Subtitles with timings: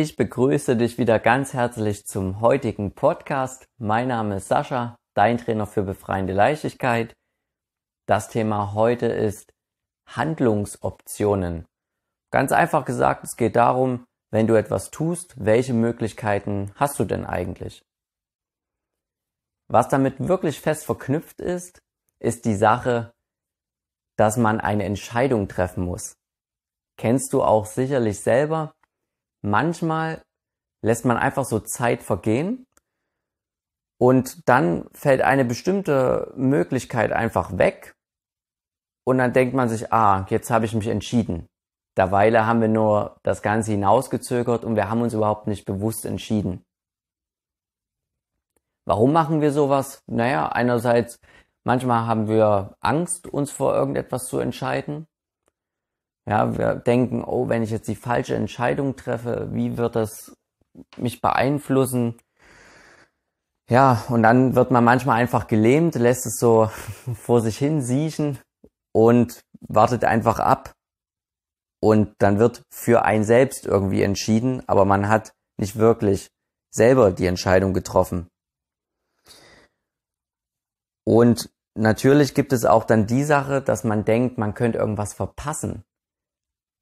[0.00, 3.66] Ich begrüße dich wieder ganz herzlich zum heutigen Podcast.
[3.78, 7.16] Mein Name ist Sascha, dein Trainer für befreiende Leichtigkeit.
[8.06, 9.52] Das Thema heute ist
[10.06, 11.66] Handlungsoptionen.
[12.30, 17.26] Ganz einfach gesagt, es geht darum, wenn du etwas tust, welche Möglichkeiten hast du denn
[17.26, 17.82] eigentlich?
[19.66, 21.80] Was damit wirklich fest verknüpft ist,
[22.20, 23.12] ist die Sache,
[24.16, 26.14] dass man eine Entscheidung treffen muss.
[26.96, 28.76] Kennst du auch sicherlich selber,
[29.50, 30.22] manchmal
[30.82, 32.66] lässt man einfach so Zeit vergehen
[34.00, 37.94] und dann fällt eine bestimmte Möglichkeit einfach weg
[39.04, 41.48] und dann denkt man sich, ah, jetzt habe ich mich entschieden.
[41.96, 46.64] Derweile haben wir nur das Ganze hinausgezögert und wir haben uns überhaupt nicht bewusst entschieden.
[48.84, 50.02] Warum machen wir sowas?
[50.06, 51.18] Naja, einerseits,
[51.64, 55.06] manchmal haben wir Angst, uns vor irgendetwas zu entscheiden.
[56.28, 60.36] Ja, wir denken, oh, wenn ich jetzt die falsche Entscheidung treffe, wie wird das
[60.98, 62.18] mich beeinflussen?
[63.70, 66.70] Ja, und dann wird man manchmal einfach gelähmt, lässt es so
[67.14, 68.38] vor sich hin siechen
[68.92, 70.74] und wartet einfach ab.
[71.80, 76.28] Und dann wird für ein selbst irgendwie entschieden, aber man hat nicht wirklich
[76.70, 78.28] selber die Entscheidung getroffen.
[81.06, 85.84] Und natürlich gibt es auch dann die Sache, dass man denkt, man könnte irgendwas verpassen.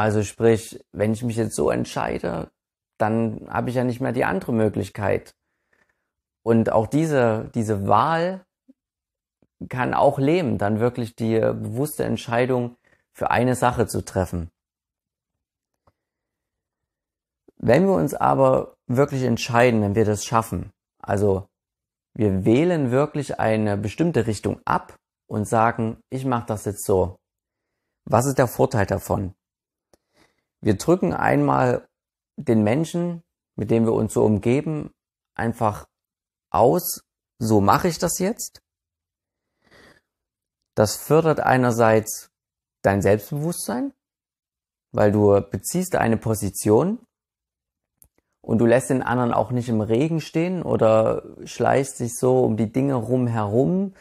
[0.00, 2.50] Also sprich, wenn ich mich jetzt so entscheide,
[2.96, 5.34] dann habe ich ja nicht mehr die andere Möglichkeit.
[6.42, 8.46] Und auch diese, diese Wahl
[9.68, 12.78] kann auch leben, dann wirklich die bewusste Entscheidung
[13.12, 14.50] für eine Sache zu treffen.
[17.58, 20.70] Wenn wir uns aber wirklich entscheiden, wenn wir das schaffen,
[21.02, 21.46] also
[22.14, 27.18] wir wählen wirklich eine bestimmte Richtung ab und sagen, ich mache das jetzt so.
[28.06, 29.34] Was ist der Vorteil davon?
[30.62, 31.88] Wir drücken einmal
[32.36, 33.22] den Menschen,
[33.56, 34.92] mit dem wir uns so umgeben,
[35.34, 35.86] einfach
[36.50, 37.02] aus,
[37.38, 38.60] so mache ich das jetzt.
[40.74, 42.30] Das fördert einerseits
[42.82, 43.92] dein Selbstbewusstsein,
[44.92, 46.98] weil du beziehst eine Position
[48.42, 52.56] und du lässt den anderen auch nicht im Regen stehen oder schleichst dich so um
[52.56, 53.94] die Dinge rumherum,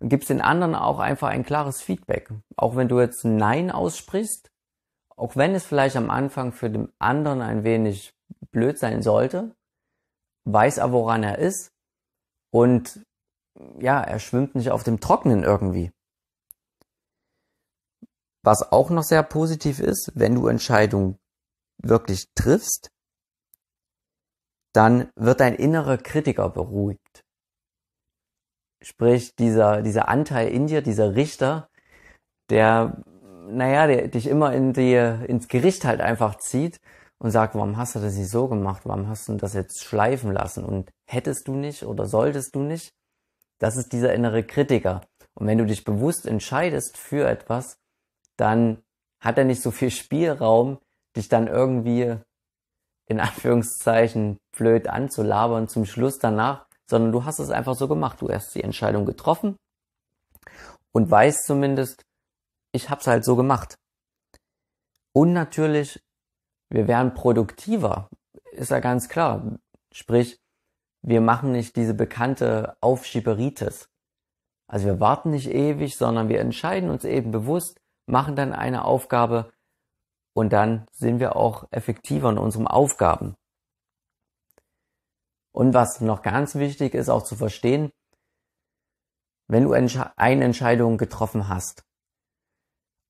[0.00, 2.30] gibst den anderen auch einfach ein klares Feedback.
[2.56, 4.50] Auch wenn du jetzt Nein aussprichst,
[5.20, 8.14] auch wenn es vielleicht am Anfang für den anderen ein wenig
[8.50, 9.54] blöd sein sollte,
[10.44, 11.72] weiß er, woran er ist
[12.52, 13.04] und
[13.78, 15.92] ja, er schwimmt nicht auf dem Trockenen irgendwie.
[18.42, 21.18] Was auch noch sehr positiv ist, wenn du Entscheidungen
[21.82, 22.90] wirklich triffst,
[24.72, 27.22] dann wird dein innerer Kritiker beruhigt.
[28.82, 31.68] Sprich, dieser, dieser Anteil in dir, dieser Richter,
[32.48, 33.02] der
[33.50, 36.80] naja, der dich immer in die, ins Gericht halt einfach zieht
[37.18, 38.82] und sagt, warum hast du das nicht so gemacht?
[38.84, 40.64] Warum hast du das jetzt schleifen lassen?
[40.64, 42.92] Und hättest du nicht oder solltest du nicht?
[43.58, 45.02] Das ist dieser innere Kritiker.
[45.34, 47.76] Und wenn du dich bewusst entscheidest für etwas,
[48.36, 48.82] dann
[49.20, 50.78] hat er nicht so viel Spielraum,
[51.16, 52.16] dich dann irgendwie
[53.06, 58.20] in Anführungszeichen blöd anzulabern zum Schluss danach, sondern du hast es einfach so gemacht.
[58.22, 59.56] Du hast die Entscheidung getroffen
[60.92, 62.02] und weißt zumindest,
[62.72, 63.78] ich habe es halt so gemacht.
[65.12, 66.02] Und natürlich,
[66.70, 68.08] wir werden produktiver,
[68.52, 69.58] ist ja ganz klar.
[69.92, 70.40] Sprich,
[71.02, 73.88] wir machen nicht diese bekannte Aufschieberitis.
[74.68, 79.52] Also wir warten nicht ewig, sondern wir entscheiden uns eben bewusst, machen dann eine Aufgabe
[80.34, 83.34] und dann sind wir auch effektiver in unseren Aufgaben.
[85.52, 87.90] Und was noch ganz wichtig ist auch zu verstehen,
[89.48, 91.82] wenn du eine Entscheidung getroffen hast,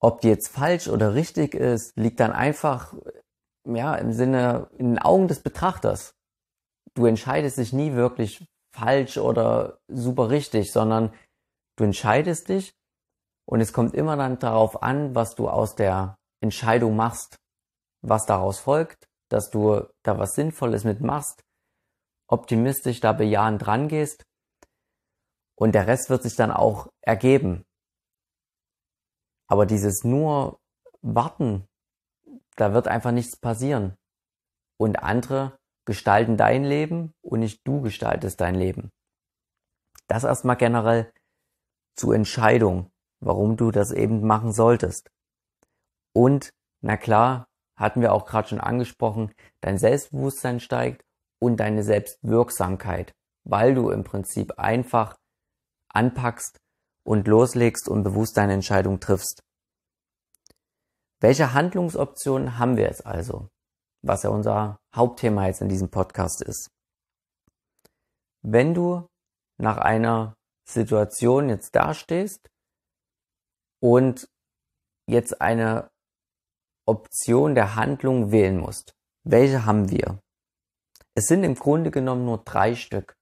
[0.01, 2.93] ob die jetzt falsch oder richtig ist, liegt dann einfach,
[3.67, 6.15] ja, im Sinne, in den Augen des Betrachters.
[6.95, 8.45] Du entscheidest dich nie wirklich
[8.75, 11.13] falsch oder super richtig, sondern
[11.77, 12.73] du entscheidest dich
[13.47, 17.37] und es kommt immer dann darauf an, was du aus der Entscheidung machst,
[18.01, 21.43] was daraus folgt, dass du da was Sinnvolles mitmachst,
[22.27, 24.23] optimistisch da bejahend dran gehst
[25.55, 27.63] und der Rest wird sich dann auch ergeben.
[29.51, 30.61] Aber dieses nur
[31.01, 31.67] warten,
[32.55, 33.97] da wird einfach nichts passieren.
[34.77, 38.91] Und andere gestalten dein Leben und nicht du gestaltest dein Leben.
[40.07, 41.11] Das erstmal generell
[41.97, 45.11] zur Entscheidung, warum du das eben machen solltest.
[46.15, 47.45] Und, na klar,
[47.75, 51.03] hatten wir auch gerade schon angesprochen, dein Selbstbewusstsein steigt
[51.41, 53.11] und deine Selbstwirksamkeit,
[53.43, 55.17] weil du im Prinzip einfach
[55.89, 56.61] anpackst
[57.03, 59.41] und loslegst und bewusst deine Entscheidung triffst.
[61.19, 63.49] Welche Handlungsoptionen haben wir jetzt also?
[64.01, 66.71] was ja unser Hauptthema jetzt in diesem Podcast ist.
[68.43, 69.07] Wenn du
[69.59, 70.35] nach einer
[70.67, 72.49] Situation jetzt dastehst
[73.81, 74.27] und
[75.07, 75.91] jetzt eine
[76.87, 78.93] Option der Handlung wählen musst,
[79.23, 80.19] welche haben wir?
[81.15, 83.13] Es sind im Grunde genommen nur drei Stück.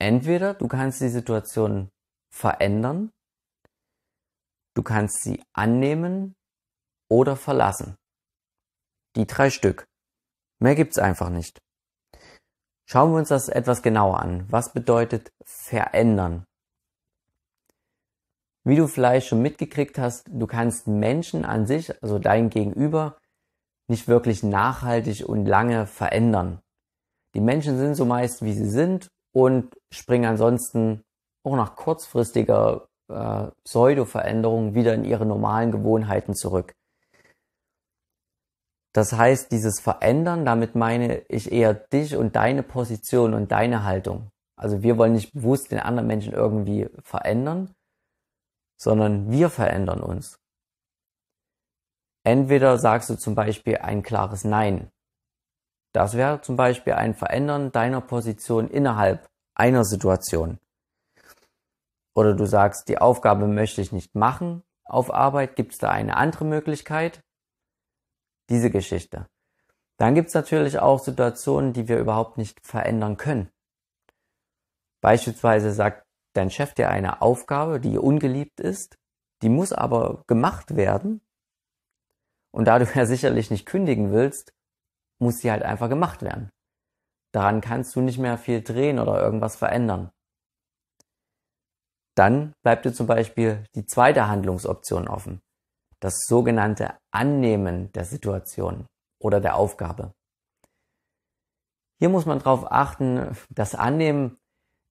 [0.00, 1.90] Entweder du kannst die Situation
[2.32, 3.10] verändern,
[4.74, 6.34] du kannst sie annehmen
[7.10, 7.96] oder verlassen.
[9.16, 9.86] Die drei Stück.
[10.58, 11.58] Mehr gibt's einfach nicht.
[12.88, 14.50] Schauen wir uns das etwas genauer an.
[14.50, 16.44] Was bedeutet verändern?
[18.64, 23.18] Wie du vielleicht schon mitgekriegt hast, du kannst Menschen an sich, also dein Gegenüber,
[23.88, 26.60] nicht wirklich nachhaltig und lange verändern.
[27.34, 31.02] Die Menschen sind so meist, wie sie sind und springen ansonsten
[31.44, 36.74] auch nach kurzfristiger äh, Pseudo-Veränderung wieder in ihre normalen Gewohnheiten zurück.
[38.94, 44.30] Das heißt, dieses Verändern, damit meine ich eher dich und deine Position und deine Haltung.
[44.56, 47.74] Also wir wollen nicht bewusst den anderen Menschen irgendwie verändern,
[48.78, 50.38] sondern wir verändern uns.
[52.24, 54.90] Entweder sagst du zum Beispiel ein klares Nein.
[55.92, 60.58] Das wäre zum Beispiel ein Verändern deiner Position innerhalb einer Situation.
[62.14, 66.16] Oder du sagst, die Aufgabe möchte ich nicht machen auf Arbeit, gibt es da eine
[66.16, 67.22] andere Möglichkeit?
[68.50, 69.28] Diese Geschichte.
[69.96, 73.50] Dann gibt es natürlich auch Situationen, die wir überhaupt nicht verändern können.
[75.00, 76.04] Beispielsweise sagt
[76.34, 78.98] dein Chef dir eine Aufgabe, die ungeliebt ist,
[79.42, 81.20] die muss aber gemacht werden.
[82.52, 84.52] Und da du ja sicherlich nicht kündigen willst,
[85.18, 86.50] muss sie halt einfach gemacht werden.
[87.32, 90.10] Daran kannst du nicht mehr viel drehen oder irgendwas verändern.
[92.14, 95.40] Dann bleibt dir zum Beispiel die zweite Handlungsoption offen.
[96.00, 98.86] Das sogenannte Annehmen der Situation
[99.18, 100.12] oder der Aufgabe.
[101.98, 104.36] Hier muss man darauf achten, das Annehmen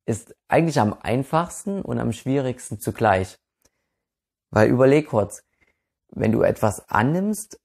[0.05, 3.37] ist eigentlich am einfachsten und am schwierigsten zugleich.
[4.49, 5.43] Weil überleg kurz,
[6.09, 7.59] wenn du etwas annimmst,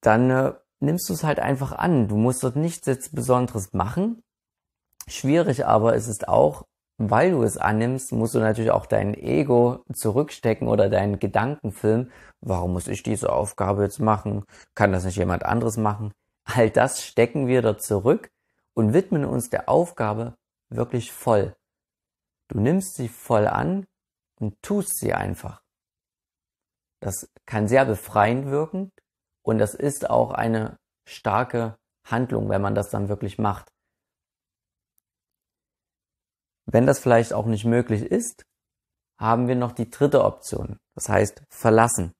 [0.00, 2.08] dann äh, nimmst du es halt einfach an.
[2.08, 4.22] Du musst dort nichts jetzt Besonderes machen.
[5.06, 6.64] Schwierig aber ist es auch,
[6.98, 12.10] weil du es annimmst, musst du natürlich auch dein Ego zurückstecken oder deinen Gedankenfilm.
[12.40, 14.44] Warum muss ich diese Aufgabe jetzt machen?
[14.74, 16.12] Kann das nicht jemand anderes machen?
[16.44, 18.28] All das stecken wir dort zurück
[18.74, 20.36] und widmen uns der Aufgabe
[20.70, 21.54] wirklich voll.
[22.48, 23.86] Du nimmst sie voll an
[24.38, 25.62] und tust sie einfach.
[27.00, 28.90] Das kann sehr befreiend wirken
[29.42, 31.76] und das ist auch eine starke
[32.06, 33.73] Handlung, wenn man das dann wirklich macht.
[36.66, 38.44] Wenn das vielleicht auch nicht möglich ist,
[39.18, 42.12] haben wir noch die dritte Option, das heißt verlassen.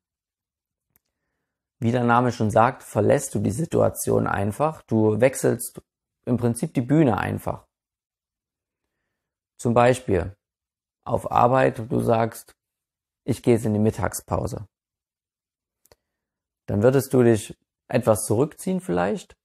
[1.81, 5.81] Wie der Name schon sagt, verlässt du die Situation einfach, du wechselst
[6.25, 7.67] im Prinzip die Bühne einfach.
[9.59, 10.37] Zum Beispiel
[11.05, 12.55] auf Arbeit, du sagst,
[13.25, 14.67] ich gehe jetzt in die Mittagspause.
[16.67, 17.57] Dann würdest du dich
[17.89, 19.37] etwas zurückziehen vielleicht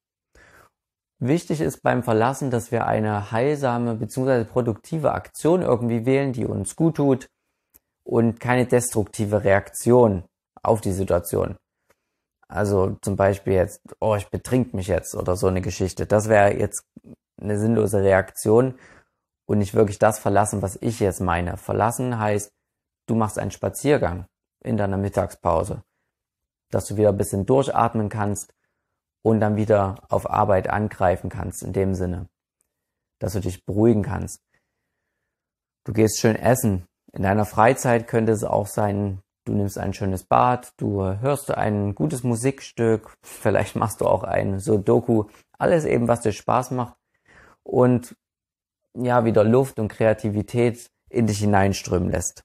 [1.21, 4.45] Wichtig ist beim Verlassen, dass wir eine heilsame bzw.
[4.45, 7.29] produktive Aktion irgendwie wählen, die uns gut tut
[8.05, 10.23] und keine destruktive Reaktion
[10.63, 11.57] auf die Situation.
[12.47, 16.05] Also zum Beispiel jetzt, oh, ich betrink mich jetzt oder so eine Geschichte.
[16.05, 16.83] Das wäre jetzt
[17.39, 18.79] eine sinnlose Reaktion
[19.45, 21.57] und nicht wirklich das verlassen, was ich jetzt meine.
[21.57, 22.51] Verlassen heißt,
[23.07, 24.25] du machst einen Spaziergang
[24.63, 25.83] in deiner Mittagspause,
[26.71, 28.53] dass du wieder ein bisschen durchatmen kannst
[29.21, 32.27] und dann wieder auf Arbeit angreifen kannst, in dem Sinne,
[33.19, 34.41] dass du dich beruhigen kannst.
[35.85, 36.85] Du gehst schön essen.
[37.13, 41.95] In deiner Freizeit könnte es auch sein, du nimmst ein schönes Bad, du hörst ein
[41.95, 45.25] gutes Musikstück, vielleicht machst du auch ein Sudoku,
[45.57, 46.95] alles eben, was dir Spaß macht
[47.63, 48.15] und
[48.93, 52.43] ja, wieder Luft und Kreativität in dich hineinströmen lässt.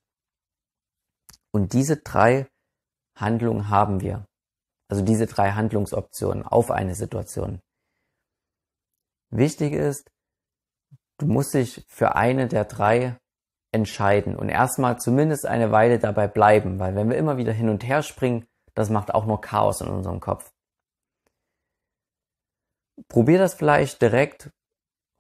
[1.53, 2.47] Und diese drei
[3.17, 4.27] Handlungen haben wir.
[4.89, 7.61] Also diese drei Handlungsoptionen auf eine Situation.
[9.31, 10.11] Wichtig ist,
[11.19, 13.19] du musst dich für eine der drei
[13.73, 17.85] entscheiden und erstmal zumindest eine Weile dabei bleiben, weil wenn wir immer wieder hin und
[17.85, 20.53] her springen, das macht auch nur Chaos in unserem Kopf.
[23.09, 24.51] Probier das vielleicht direkt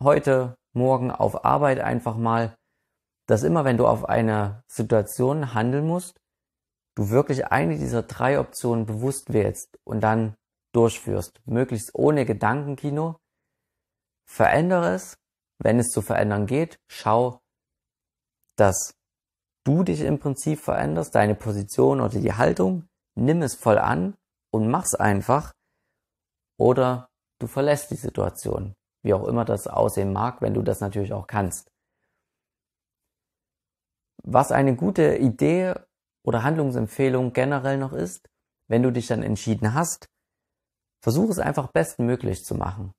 [0.03, 2.57] heute, morgen auf Arbeit einfach mal,
[3.27, 6.17] dass immer wenn du auf eine Situation handeln musst,
[6.97, 10.37] du wirklich eine dieser drei Optionen bewusst wählst und dann
[10.73, 13.19] durchführst, möglichst ohne Gedankenkino,
[14.29, 15.17] verändere es,
[15.59, 17.41] wenn es zu verändern geht, schau,
[18.57, 18.95] dass
[19.65, 22.87] du dich im Prinzip veränderst, deine Position oder die Haltung,
[23.17, 24.15] nimm es voll an
[24.53, 25.53] und mach's einfach.
[26.59, 27.09] Oder
[27.41, 31.27] du verlässt die Situation, wie auch immer das aussehen mag, wenn du das natürlich auch
[31.27, 31.71] kannst.
[34.23, 35.75] Was eine gute Idee
[36.25, 38.29] oder Handlungsempfehlung generell noch ist,
[38.67, 40.09] wenn du dich dann entschieden hast,
[41.03, 42.93] versuch es einfach bestmöglich zu machen.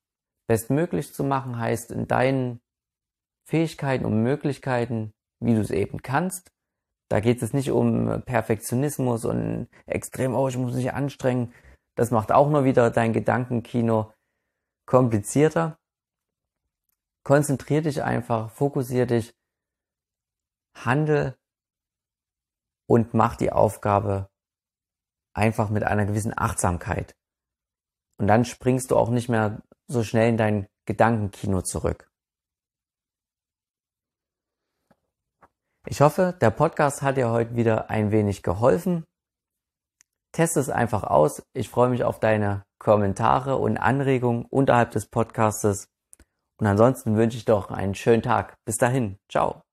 [0.46, 2.60] Bestmöglich zu machen heißt in deinen
[3.44, 6.52] Fähigkeiten und Möglichkeiten, wie du es eben kannst.
[7.08, 11.52] Da geht es nicht um Perfektionismus und extrem, oh, ich muss mich anstrengen.
[11.96, 14.12] Das macht auch nur wieder dein Gedankenkino
[14.86, 15.78] komplizierter.
[17.24, 19.34] Konzentrier dich einfach, fokussier dich,
[20.74, 21.36] handel
[22.88, 24.28] und mach die Aufgabe
[25.34, 27.14] einfach mit einer gewissen Achtsamkeit.
[28.18, 32.10] Und dann springst du auch nicht mehr so schnell in dein Gedankenkino zurück.
[35.88, 39.04] Ich hoffe, der Podcast hat dir heute wieder ein wenig geholfen.
[40.32, 41.42] Teste es einfach aus.
[41.54, 45.88] Ich freue mich auf deine Kommentare und Anregungen unterhalb des Podcastes.
[46.58, 48.56] Und ansonsten wünsche ich doch einen schönen Tag.
[48.64, 49.18] Bis dahin.
[49.30, 49.65] Ciao.